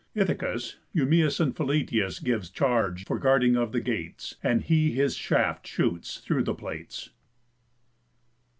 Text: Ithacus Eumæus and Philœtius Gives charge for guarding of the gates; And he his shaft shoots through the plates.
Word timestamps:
Ithacus 0.15 0.77
Eumæus 0.95 1.39
and 1.39 1.55
Philœtius 1.55 2.23
Gives 2.23 2.49
charge 2.49 3.05
for 3.05 3.19
guarding 3.19 3.55
of 3.55 3.71
the 3.71 3.79
gates; 3.79 4.35
And 4.41 4.63
he 4.63 4.93
his 4.93 5.15
shaft 5.15 5.67
shoots 5.67 6.17
through 6.21 6.41
the 6.45 6.55
plates. 6.55 7.11